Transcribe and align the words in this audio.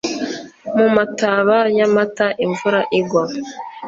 mu 0.77 0.87
mataba 0.95 1.57
ya 1.77 1.87
mata 1.95 2.27
imvura 2.45 2.79
igwa 2.99 3.23